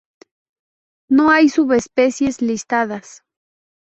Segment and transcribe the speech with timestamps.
[1.09, 3.21] No hay subespecies listadas.